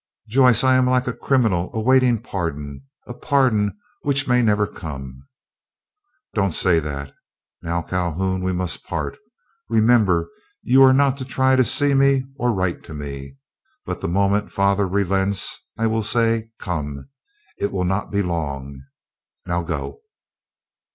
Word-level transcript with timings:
"Joyce, 0.27 0.63
I 0.63 0.73
am 0.77 0.87
like 0.87 1.05
a 1.05 1.13
criminal 1.13 1.69
awaiting 1.75 2.23
pardon—a 2.23 3.13
pardon 3.13 3.77
which 4.01 4.27
may 4.27 4.41
never 4.41 4.65
come." 4.65 5.27
"Don't 6.33 6.55
say 6.55 6.79
that. 6.79 7.13
Now, 7.61 7.83
Calhoun, 7.83 8.41
we 8.41 8.51
must 8.51 8.83
part. 8.83 9.19
Remember 9.69 10.27
you 10.63 10.81
are 10.81 10.91
not 10.91 11.19
to 11.19 11.23
try 11.25 11.55
to 11.55 11.63
see 11.63 11.93
me 11.93 12.25
or 12.35 12.51
write 12.51 12.83
to 12.85 12.95
me. 12.95 13.37
But 13.85 14.01
the 14.01 14.07
moment 14.07 14.51
father 14.51 14.87
relents 14.87 15.67
I 15.77 15.85
will 15.85 16.01
say, 16.01 16.49
Come. 16.57 17.07
It 17.59 17.71
will 17.71 17.85
not 17.85 18.09
be 18.11 18.23
long. 18.23 18.81
Now 19.45 19.61
go." 19.61 20.01